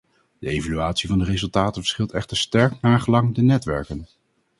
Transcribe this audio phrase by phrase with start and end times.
[0.39, 4.07] De evaluatie van de resultaten verschilt echter sterk naargelang de netwerken.